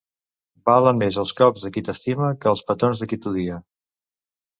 Valen 0.69 1.01
més 1.01 1.19
els 1.23 1.33
cops 1.41 1.65
de 1.65 1.69
qui 1.75 1.83
t'estima 1.89 2.31
que 2.45 2.49
els 2.53 2.65
petons 2.71 3.03
de 3.05 3.09
qui 3.13 3.21
t'odia. 3.27 3.59